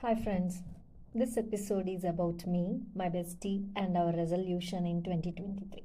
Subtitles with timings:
[0.00, 0.62] Hi, friends.
[1.12, 5.82] This episode is about me, my bestie, and our resolution in 2023.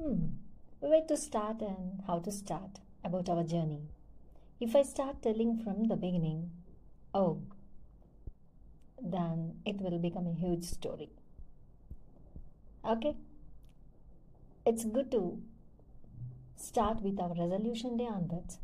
[0.00, 0.28] Hmm,
[0.80, 3.82] where to start and how to start about our journey.
[4.58, 6.50] If I start telling from the beginning,
[7.12, 7.42] oh,
[9.02, 11.10] then it will become a huge story.
[12.88, 13.16] Okay?
[14.64, 15.42] It's good to
[16.56, 18.60] start with our resolution day onwards.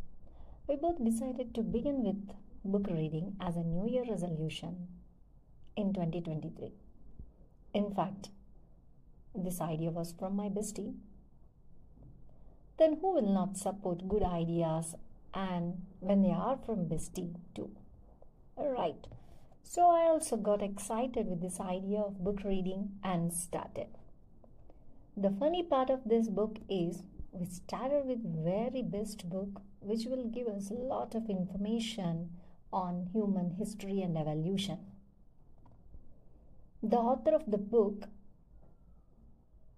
[0.67, 2.35] We both decided to begin with
[2.69, 4.89] book reading as a New Year resolution
[5.75, 6.73] in 2023.
[7.73, 8.29] In fact,
[9.35, 10.95] this idea was from my bestie.
[12.79, 14.95] Then who will not support good ideas
[15.33, 17.71] and when they are from bestie too?
[18.57, 19.07] Right.
[19.63, 23.89] So I also got excited with this idea of book reading and started.
[25.17, 30.29] The funny part of this book is we started with very best book which will
[30.29, 32.31] give us a lot of information
[32.73, 34.79] on human history and evolution.
[36.83, 38.05] The author of the book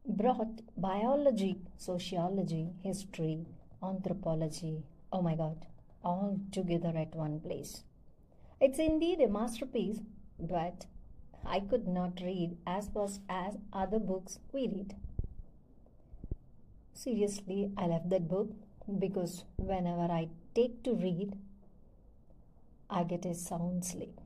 [0.06, 3.46] brought biology, sociology, history,
[3.82, 5.66] anthropology, oh my god,
[6.04, 7.82] all together at one place.
[8.60, 10.00] It's indeed a masterpiece,
[10.38, 10.86] but
[11.46, 14.94] I could not read as fast as other books we read.
[16.92, 18.50] Seriously, I left that book
[18.98, 21.38] because whenever I take to read,
[22.92, 24.20] I get a sound sleep.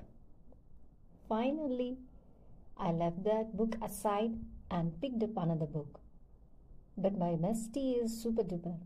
[1.28, 1.98] Finally,
[2.78, 4.38] I left that book aside
[4.70, 6.00] and picked up another book.
[6.96, 8.78] But my bestie is super duper.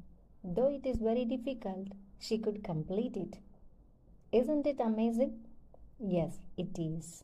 [0.43, 3.39] Though it is very difficult, she could complete it.
[4.33, 5.45] Isn't it amazing?
[6.01, 7.23] Yes, it is.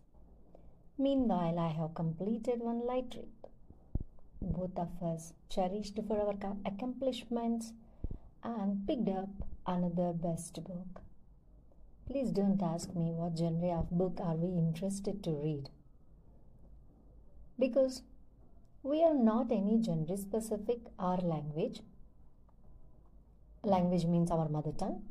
[0.97, 3.51] Meanwhile, I have completed one light read.
[4.41, 7.73] Both of us cherished for our accomplishments
[8.45, 9.31] and picked up
[9.67, 11.04] another best book.
[12.07, 15.71] Please don't ask me what genre of book are we interested to read.
[17.59, 18.03] Because
[18.83, 21.81] we are not any genre specific or language.
[23.63, 25.03] Language means our mother tongue.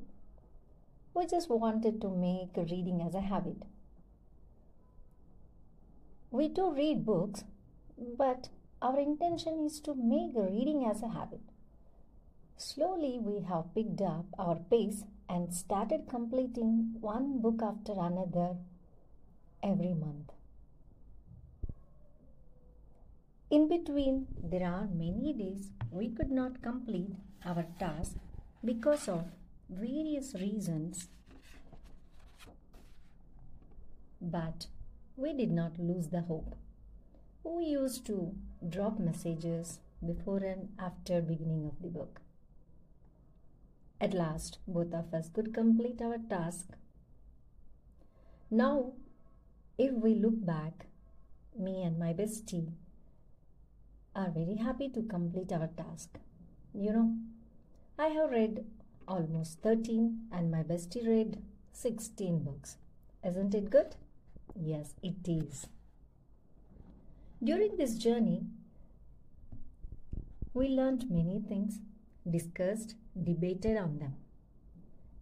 [1.15, 3.63] We just wanted to make reading as a habit.
[6.29, 7.43] We do read books,
[7.97, 8.49] but
[8.81, 11.52] our intention is to make reading as a habit.
[12.57, 18.55] Slowly, we have picked up our pace and started completing one book after another
[19.61, 20.31] every month.
[23.49, 27.11] In between, there are many days we could not complete
[27.45, 28.15] our task
[28.65, 29.25] because of
[29.69, 31.07] various reasons.
[34.19, 34.67] But
[35.15, 36.55] we did not lose the hope.
[37.43, 38.33] We used to
[38.67, 42.22] drop messages before and after beginning of the book.
[44.03, 46.73] At last, both of us could complete our task.
[48.51, 48.91] Now,
[49.77, 50.87] if we look back,
[51.57, 52.73] me and my bestie
[54.13, 56.19] are very happy to complete our task.
[56.73, 57.15] You know,
[57.97, 58.65] I have read
[59.07, 61.41] almost 13 and my bestie read
[61.71, 62.75] 16 books.
[63.25, 63.95] Isn't it good?
[64.53, 65.67] Yes, it is.
[67.41, 68.47] During this journey,
[70.53, 71.79] we learned many things,
[72.29, 74.15] discussed, debated on them.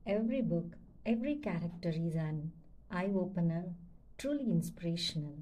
[0.05, 0.75] Every book,
[1.05, 2.51] every character is an
[2.89, 3.73] eye opener,
[4.17, 5.37] truly inspirational.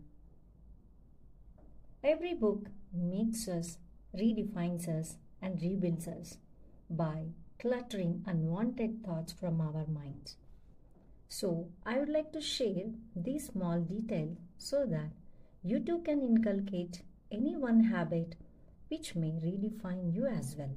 [2.03, 3.77] Every book makes us,
[4.15, 6.37] redefines us, and rebuilds us
[6.89, 7.25] by
[7.59, 10.37] cluttering unwanted thoughts from our minds.
[11.27, 15.11] So, I would like to share these small details so that
[15.63, 18.35] you too can inculcate any one habit
[18.87, 20.75] which may redefine you as well.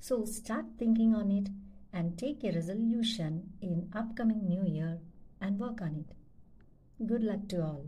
[0.00, 1.48] So, start thinking on it
[1.92, 4.98] and take a resolution in upcoming new year
[5.40, 7.06] and work on it.
[7.06, 7.86] Good luck to all.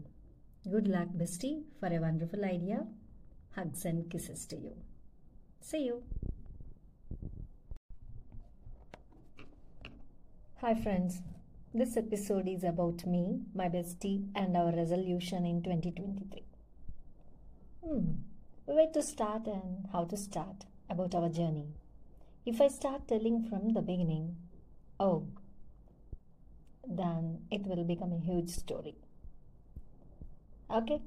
[0.71, 2.87] Good luck, bestie, for a wonderful idea.
[3.55, 4.73] Hugs and kisses to you.
[5.61, 6.03] See you.
[10.61, 11.21] Hi, friends.
[11.75, 16.43] This episode is about me, my bestie, and our resolution in 2023.
[17.85, 18.01] Hmm,
[18.65, 21.67] where to start and how to start about our journey.
[22.47, 24.37] If I start telling from the beginning,
[25.01, 25.27] oh,
[26.89, 28.95] then it will become a huge story.
[30.71, 31.01] Okay?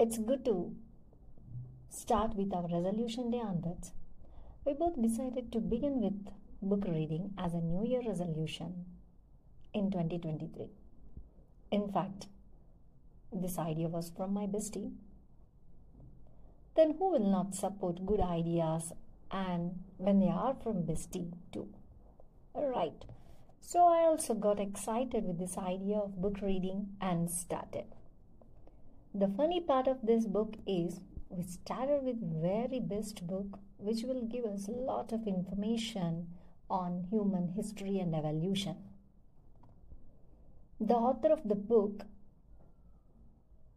[0.00, 0.74] It's good to
[1.90, 3.92] start with our resolution day onwards.
[4.64, 6.26] We both decided to begin with
[6.60, 8.86] book reading as a New Year resolution
[9.72, 10.70] in 2023.
[11.70, 12.26] In fact,
[13.32, 14.90] this idea was from my bestie.
[16.74, 18.92] Then who will not support good ideas
[19.34, 21.68] and when they are from bestie too?
[22.54, 23.04] Right.
[23.60, 27.86] So I also got excited with this idea of book reading and started.
[29.12, 31.00] The funny part of this book is
[31.30, 36.28] we started with very best book which will give us a lot of information
[36.70, 38.76] on human history and evolution.
[40.80, 42.04] The author of the book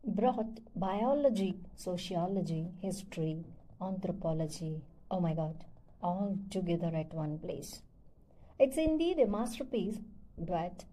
[0.06, 3.44] brought biology, sociology, history,
[3.82, 5.64] anthropology, oh my god,
[6.02, 7.82] all together at one place.
[8.60, 10.00] It's indeed a masterpiece,
[10.38, 10.86] but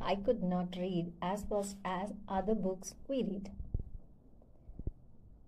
[0.00, 3.50] I could not read as fast as other books we read.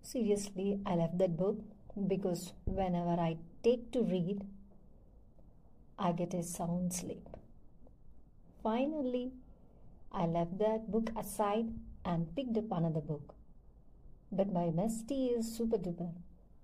[0.01, 1.59] Seriously, I left that book
[2.07, 4.45] because whenever I take to read,
[5.99, 7.27] I get a sound sleep.
[8.63, 9.31] Finally,
[10.11, 11.73] I left that book aside
[12.05, 13.33] and picked up another book.
[14.31, 16.11] But my bestie is super duper.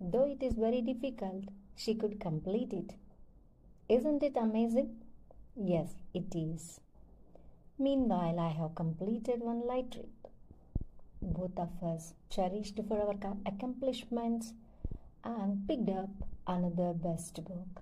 [0.04, 1.46] Though it is very difficult,
[1.76, 2.94] she could complete it.
[3.90, 4.98] Isn't it amazing?
[5.56, 6.82] Yes, it is.
[7.80, 10.10] Meanwhile, I have completed one light read
[11.24, 13.16] both of us cherished for our
[13.46, 14.54] accomplishments
[15.24, 16.10] and picked up
[16.46, 17.82] another best book.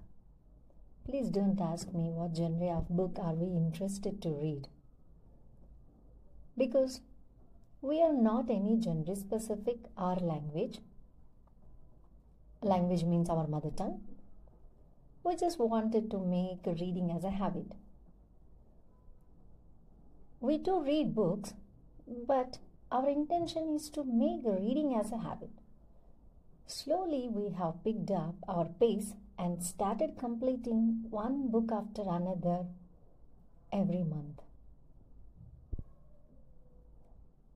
[1.06, 4.68] Please don't ask me what genre of book are we interested to read.
[6.56, 7.02] Because
[7.82, 10.80] we are not any genre specific or language.
[12.64, 14.02] Language means our mother tongue.
[15.24, 17.72] We just wanted to make reading as a habit.
[20.40, 21.54] We do read books,
[22.28, 22.60] but
[22.92, 25.50] our intention is to make reading as a habit.
[26.68, 32.66] Slowly, we have picked up our pace and started completing one book after another
[33.74, 34.42] every month.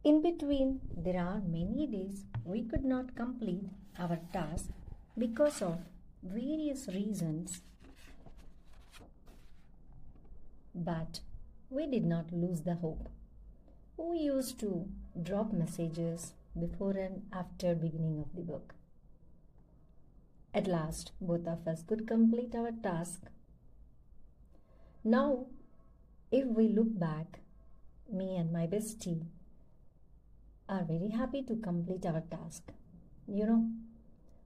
[0.03, 3.69] In between, there are many days we could not complete
[3.99, 4.69] our task
[5.17, 5.79] because of
[6.23, 7.61] various reasons,
[10.73, 11.21] but
[11.69, 13.09] we did not lose the hope.
[13.97, 14.87] We used to
[15.21, 18.73] drop messages before and after beginning of the book.
[20.53, 23.21] At last, both of us could complete our task.
[25.03, 25.45] Now,
[26.31, 27.39] if we look back,
[28.11, 29.25] me and my bestie
[30.67, 32.71] are very happy to complete our task.
[33.27, 33.69] You know,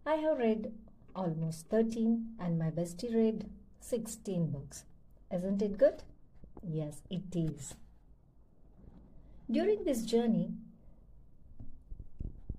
[0.10, 0.72] I have read
[1.16, 3.48] almost 13 and my bestie read
[3.80, 4.84] 16 books.
[5.32, 6.02] Isn't it good?
[6.68, 7.76] Yes, it is.
[9.52, 10.54] During this journey,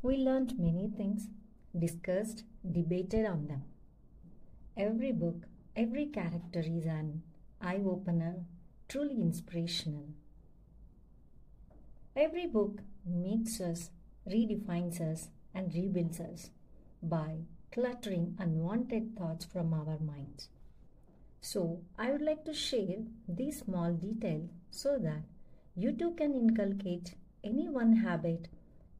[0.00, 1.26] we learned many things,
[1.76, 3.64] discussed, debated on them.
[4.76, 7.24] Every book, every character is an
[7.60, 8.44] eye opener,
[8.86, 10.06] truly inspirational.
[12.14, 13.90] Every book makes us,
[14.24, 16.50] redefines us, and rebuilds us
[17.02, 17.38] by
[17.72, 20.48] cluttering unwanted thoughts from our minds.
[21.40, 22.98] So, I would like to share
[23.28, 25.22] these small details so that
[25.74, 28.48] you too can inculcate any one habit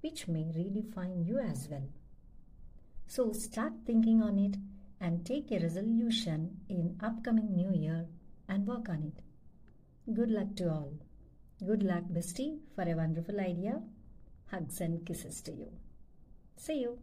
[0.01, 1.89] which may redefine you as well.
[3.07, 4.57] So start thinking on it
[5.01, 8.07] and take a resolution in upcoming new year
[8.49, 10.15] and work on it.
[10.15, 10.93] Good luck to all.
[11.65, 13.83] Good luck, bestie, for a wonderful idea.
[14.51, 15.73] Hugs and kisses to you.
[16.57, 16.99] See you.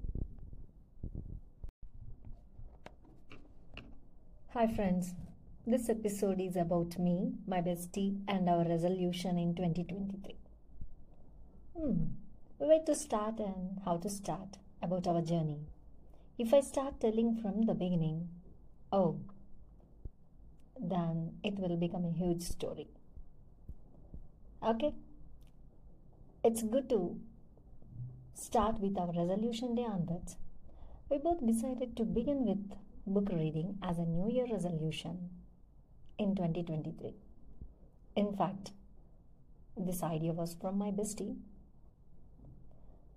[4.58, 5.14] Hi, friends.
[5.68, 10.36] This episode is about me, my bestie, and our resolution in 2023.
[11.78, 12.06] Hmm,
[12.58, 15.60] where to start and how to start about our journey.
[16.40, 18.30] If I start telling from the beginning,
[18.92, 19.20] oh,
[20.80, 22.88] then it will become a huge story.
[24.64, 24.96] Okay?
[26.44, 27.20] It's good to
[28.34, 30.36] start with our resolution day onwards.
[31.12, 35.30] We both decided to begin with book reading as a New Year resolution
[36.20, 37.14] in 2023.
[38.18, 38.72] In fact,
[39.78, 41.38] this idea was from my bestie.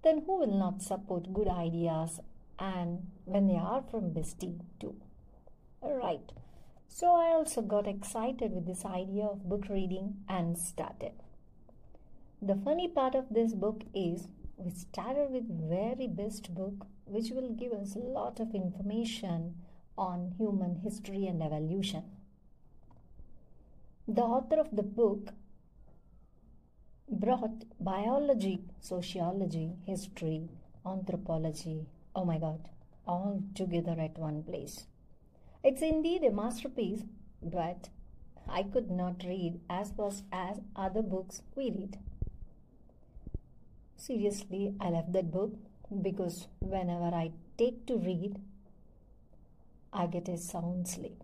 [0.04, 2.20] Then who will not support good ideas
[2.59, 4.94] and when they are from bestie too?
[5.82, 6.32] Right.
[6.88, 11.12] So I also got excited with this idea of book reading and started.
[12.40, 17.50] The funny part of this book is we started with very best book which will
[17.50, 19.54] give us a lot of information
[20.00, 22.04] on human history and evolution.
[24.09, 25.35] The author of the book
[27.09, 30.49] brought biology, sociology, history,
[30.87, 32.71] anthropology, oh my god,
[33.07, 34.87] all together at one place.
[35.62, 37.02] It's indeed a masterpiece,
[37.42, 37.90] but
[38.49, 41.99] I could not read as fast as other books we read.
[43.97, 45.52] Seriously, I left that book
[46.00, 48.40] because whenever I take to read,
[49.92, 51.23] I get a sound sleep.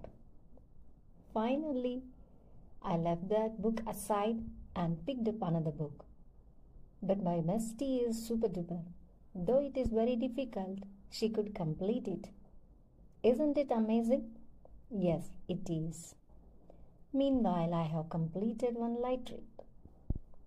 [1.32, 2.02] Finally,
[2.82, 4.42] I left that book aside
[4.75, 6.04] and picked up another book.
[7.02, 8.82] But my bestie is super duper.
[9.35, 10.80] Though it is very difficult,
[11.11, 12.28] she could complete it.
[13.23, 14.35] Isn't it amazing?
[14.90, 16.14] Yes, it is.
[17.12, 19.46] Meanwhile, I have completed one light read.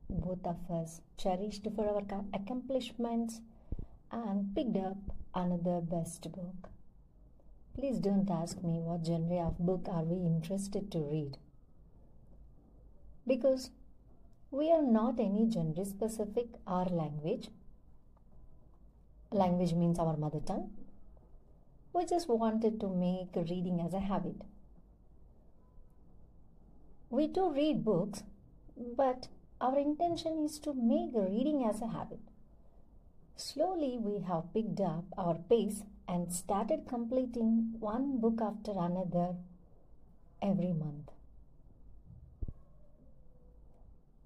[0.09, 3.41] Both of us cherished for our accomplishments
[4.11, 4.97] and picked up
[5.33, 6.69] another best book.
[7.75, 11.37] Please don't ask me what genre of book are we interested to read.
[13.25, 13.69] Because
[14.51, 17.49] we are not any genre specific or language.
[19.31, 20.71] Language means our mother tongue.
[21.93, 24.41] We just wanted to make reading as a habit.
[27.11, 28.23] We do read books,
[28.95, 29.27] but
[29.61, 32.19] our intention is to make reading as a habit.
[33.35, 39.35] Slowly, we have picked up our pace and started completing one book after another
[40.41, 41.11] every month.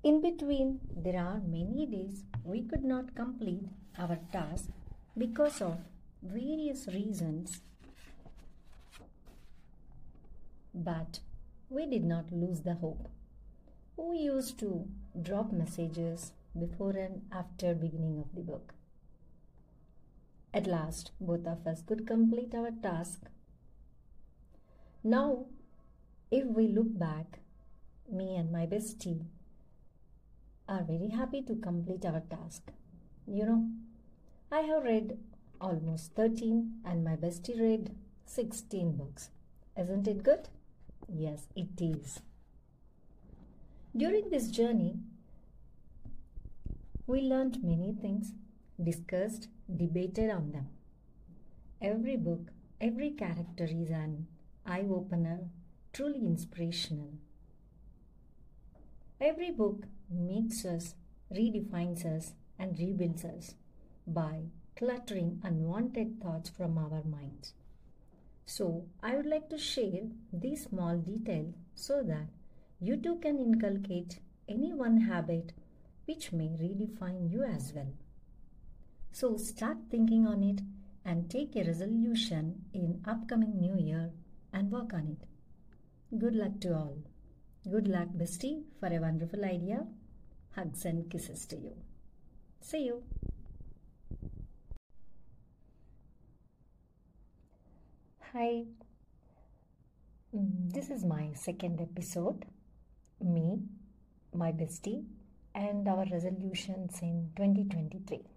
[0.01, 4.69] In between, there are many days we could not complete our task
[5.17, 5.77] because of
[6.21, 7.61] various reasons.
[10.73, 11.19] But
[11.69, 13.09] we did not lose the hope.
[13.97, 14.87] We used to
[15.21, 18.73] drop messages before and after beginning of the book.
[20.53, 23.21] At last, both of us could complete our task.
[25.03, 25.45] Now,
[26.29, 27.39] if we look back,
[28.09, 29.25] me and my bestie
[30.69, 32.71] are very happy to complete our task.
[33.27, 33.67] You know,
[34.51, 35.17] I have read
[35.59, 37.95] almost 13 and my bestie read
[38.25, 39.29] 16 books.
[39.77, 40.49] Isn't it good?
[41.07, 42.19] Yes, it is.
[43.95, 44.99] During this journey,
[47.07, 48.33] we learned many things,
[48.81, 50.69] discussed, debated on them.
[51.81, 54.27] Every book, every character is an
[54.65, 55.49] eye opener,
[55.91, 57.13] truly inspirational.
[59.19, 60.95] Every book makes us,
[61.31, 63.55] redefines us, and rebuilds us
[64.05, 64.43] by
[64.75, 67.53] cluttering unwanted thoughts from our minds.
[68.45, 72.27] So, I would like to share these small details so that
[72.79, 75.53] you too can inculcate any one habit
[76.05, 77.93] which may redefine you as well.
[79.15, 80.61] So, start thinking on it
[81.05, 84.09] and take a resolution in upcoming new year
[84.51, 86.17] and work on it.
[86.17, 86.97] Good luck to all.
[87.69, 89.85] Good luck, bestie, for a wonderful idea.
[90.55, 91.75] Hugs and kisses to you.
[92.59, 93.03] See you.
[98.33, 98.63] Hi.
[100.33, 102.45] This is my second episode.
[103.21, 103.59] Me,
[104.33, 105.05] my bestie,
[105.53, 108.32] and our resolutions in 2023.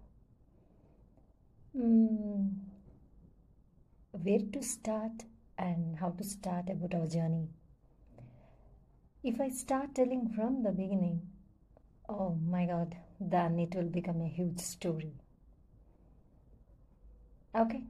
[1.77, 2.53] Mm,
[4.11, 5.25] where to start
[5.59, 7.49] and how to start about our journey?
[9.23, 11.21] If I start telling from the beginning,
[12.09, 15.13] oh my god, then it will become a huge story.
[17.53, 17.83] Okay,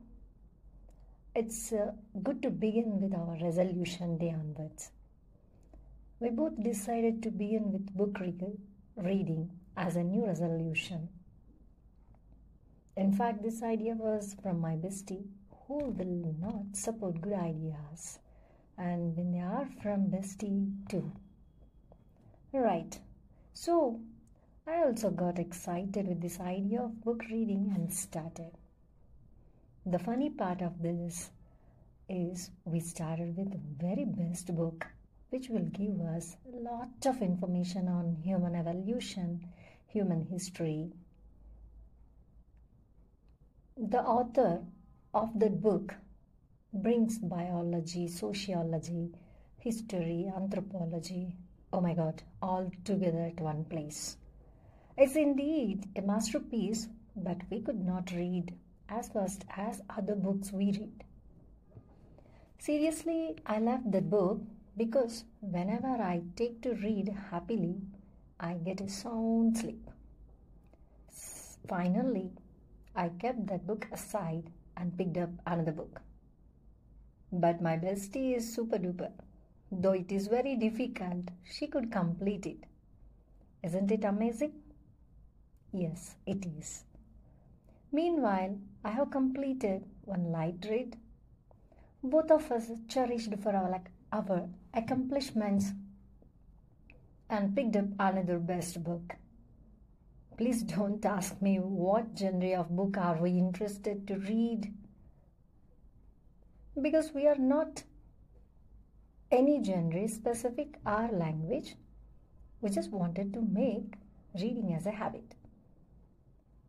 [1.33, 4.91] it's uh, good to begin with our resolution day onwards.
[6.19, 8.19] We both decided to begin with book
[8.97, 11.07] reading as a new resolution.
[12.97, 15.27] In fact, this idea was from my bestie
[15.67, 18.17] who will not support good ideas
[18.75, 21.11] and when they are from bestie too.
[22.51, 22.99] Right.
[23.53, 23.99] So
[24.65, 28.51] I also got excited with this idea of book reading and started.
[29.85, 31.29] The funny part of this
[32.09, 34.87] is we started with the very best book
[35.29, 39.45] which will give us a lot of information on human evolution,
[39.85, 40.91] human history.
[43.79, 44.63] The author
[45.13, 45.93] of the book
[46.73, 49.11] brings biology, sociology,
[49.59, 51.35] history, anthropology,
[51.71, 54.17] oh my god, all together at one place.
[54.97, 58.55] It's indeed a masterpiece, but we could not read
[58.89, 61.03] as fast as other books we read.
[62.57, 64.41] Seriously, I love that book
[64.75, 67.75] because whenever I take to read happily,
[68.39, 69.87] I get a sound sleep.
[71.67, 72.31] Finally,
[72.97, 76.01] I kept that book aside and picked up another book.
[77.31, 79.11] But my bestie is super duper.
[79.71, 82.63] Though it is very difficult, she could complete it.
[83.63, 84.53] Isn't it amazing?
[85.71, 86.85] Yes, it is.
[87.91, 90.97] Meanwhile, I have completed one light read.
[92.03, 95.71] Both of us cherished for our, like, our accomplishments
[97.29, 99.17] and picked up another best book.
[100.37, 104.71] Please don't ask me what genre of book are we interested to read
[106.79, 107.83] because we are not
[109.31, 111.75] any genre specific our language.
[112.61, 113.95] We just wanted to make
[114.35, 115.35] reading as a habit.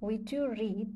[0.00, 0.94] We do read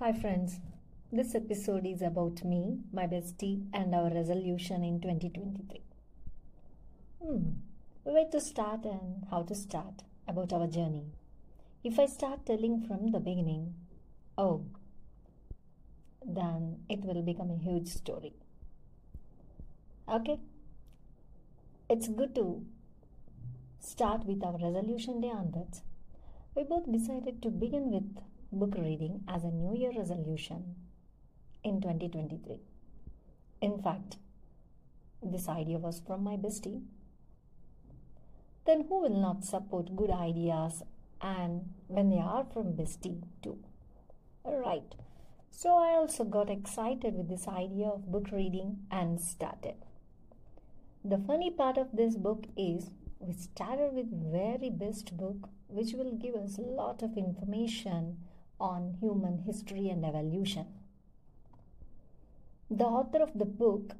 [0.00, 0.60] Hi friends,
[1.10, 5.80] this episode is about me, my bestie, and our resolution in 2023.
[7.22, 7.38] Hmm,
[8.04, 11.06] where to start and how to start about our journey.
[11.82, 13.74] If I start telling from the beginning,
[14.36, 14.66] oh,
[16.22, 18.34] then it will become a huge story.
[20.12, 20.38] Okay?
[21.88, 22.66] It's good to
[23.80, 25.80] start with our resolution day onwards.
[26.54, 28.18] We both decided to begin with
[28.52, 30.74] book reading as a New Year resolution
[31.68, 32.60] in 2023.
[33.60, 34.16] In fact,
[35.22, 36.82] this idea was from my bestie.
[38.66, 40.82] Then who will not support good ideas
[41.20, 43.58] and when they are from bestie too?
[44.44, 44.94] Right.
[45.50, 49.74] So I also got excited with this idea of book reading and started.
[51.04, 56.12] The funny part of this book is we started with very best book which will
[56.12, 58.18] give us a lot of information
[58.60, 60.66] on human history and evolution.
[62.70, 63.94] The author of the book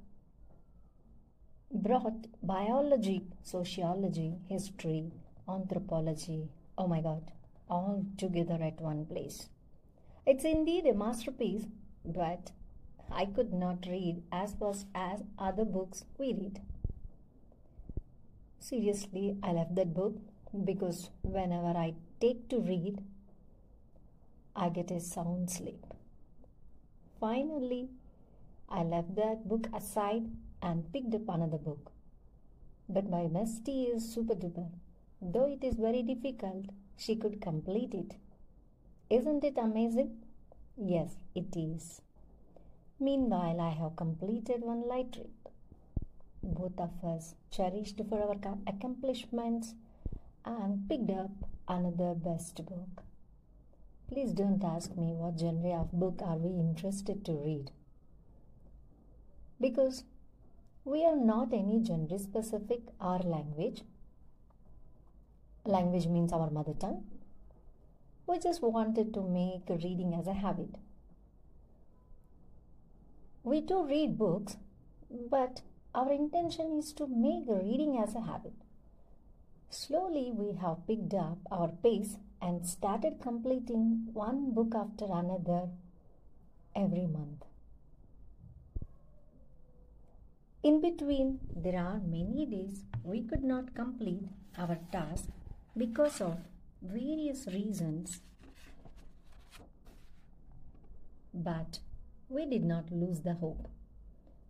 [1.72, 5.10] brought biology, sociology, history,
[5.48, 7.30] anthropology, oh my god,
[7.70, 9.48] all together at one place.
[10.26, 11.64] It's indeed a masterpiece,
[12.04, 12.50] but
[13.10, 16.60] I could not read as fast as other books we read.
[18.58, 20.16] Seriously, I left that book
[20.64, 22.98] because whenever I take to read,
[24.54, 25.86] I get a sound sleep.
[27.18, 27.88] Finally,
[28.70, 31.90] I left that book aside and picked up another book.
[32.88, 34.68] But my bestie is super duper.
[35.20, 38.16] Though it is very difficult, she could complete it.
[39.10, 40.18] Isn't it amazing?
[40.76, 42.02] Yes, it is.
[43.00, 45.52] Meanwhile, I have completed one light read.
[46.42, 49.74] Both of us cherished for our accomplishments
[50.44, 51.30] and picked up
[51.66, 53.02] another best book.
[54.08, 57.70] Please don't ask me what genre of book are we interested to read.
[59.60, 60.04] Because
[60.84, 63.82] we are not any gender specific or language.
[65.64, 67.04] Language means our mother tongue.
[68.26, 70.74] We just wanted to make reading as a habit.
[73.42, 74.56] We do read books,
[75.30, 75.62] but
[75.94, 78.52] our intention is to make reading as a habit.
[79.70, 85.68] Slowly, we have picked up our pace and started completing one book after another
[86.76, 87.47] every month.
[90.68, 94.24] In between, there are many days we could not complete
[94.58, 95.30] our task
[95.74, 96.36] because of
[96.82, 98.20] various reasons.
[101.32, 101.78] But
[102.28, 103.66] we did not lose the hope.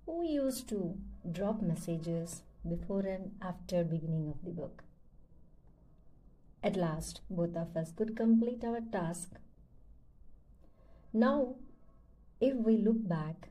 [0.07, 0.97] We used to
[1.31, 4.83] drop messages before and after beginning of the book.
[6.65, 9.39] At last, both of us could complete our task.
[11.13, 11.55] Now,
[12.41, 13.51] if we look back,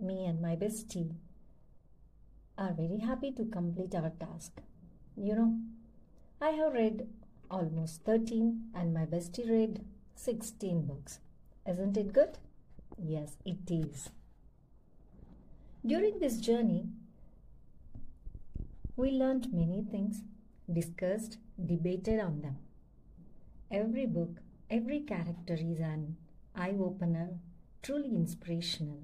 [0.00, 1.16] me and my bestie
[2.58, 4.60] are very happy to complete our task.
[5.16, 5.58] You know,
[6.40, 7.08] I have read
[7.50, 9.84] almost 13 and my bestie read
[10.16, 11.20] 16 books.
[11.66, 12.38] Isn't it good?
[12.98, 14.10] Yes, it is.
[15.86, 16.86] During this journey,
[18.96, 20.22] we learned many things,
[20.72, 22.58] discussed debated on them.
[23.70, 26.16] Every book, every character is an
[26.56, 27.38] eye opener,
[27.82, 29.02] truly inspirational.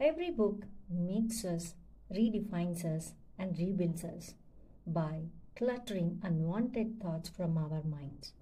[0.00, 1.74] Every book makes us,
[2.12, 4.34] redefines us, and rebuilds us
[4.86, 5.22] by
[5.56, 8.32] cluttering unwanted thoughts from our minds.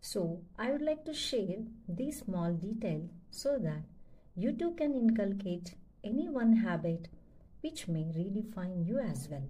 [0.00, 3.82] So, I would like to share these small details so that
[4.36, 7.08] you too can inculcate any one habit
[7.60, 9.48] which may redefine you as well.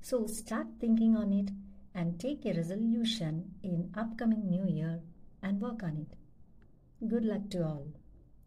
[0.00, 1.50] So start thinking on it
[1.94, 5.00] and take a resolution in upcoming new year
[5.42, 7.06] and work on it.
[7.06, 7.86] Good luck to all.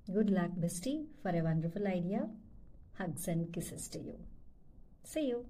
[0.09, 2.27] Good luck, bestie, for a wonderful idea.
[2.97, 4.17] Hugs and kisses to you.
[5.03, 5.45] See you.